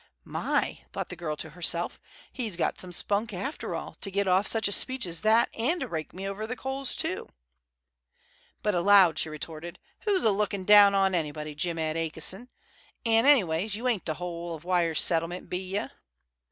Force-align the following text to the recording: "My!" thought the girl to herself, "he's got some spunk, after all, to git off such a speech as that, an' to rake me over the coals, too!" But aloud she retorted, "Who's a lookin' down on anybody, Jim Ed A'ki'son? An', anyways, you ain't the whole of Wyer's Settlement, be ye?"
"My!" 0.25 0.81
thought 0.91 1.09
the 1.09 1.15
girl 1.15 1.35
to 1.35 1.51
herself, 1.51 1.99
"he's 2.33 2.57
got 2.57 2.81
some 2.81 2.91
spunk, 2.91 3.33
after 3.33 3.75
all, 3.75 3.93
to 4.01 4.09
git 4.09 4.27
off 4.27 4.47
such 4.47 4.67
a 4.67 4.71
speech 4.71 5.05
as 5.05 5.21
that, 5.21 5.47
an' 5.55 5.79
to 5.79 5.87
rake 5.87 6.11
me 6.11 6.27
over 6.27 6.47
the 6.47 6.55
coals, 6.55 6.95
too!" 6.95 7.29
But 8.63 8.73
aloud 8.73 9.19
she 9.19 9.29
retorted, 9.29 9.77
"Who's 10.05 10.23
a 10.23 10.31
lookin' 10.31 10.65
down 10.65 10.95
on 10.95 11.13
anybody, 11.13 11.53
Jim 11.53 11.77
Ed 11.77 11.97
A'ki'son? 11.97 12.47
An', 13.05 13.27
anyways, 13.27 13.75
you 13.75 13.87
ain't 13.87 14.05
the 14.05 14.15
whole 14.15 14.55
of 14.55 14.63
Wyer's 14.63 14.99
Settlement, 15.01 15.51
be 15.51 15.59
ye?" 15.59 15.87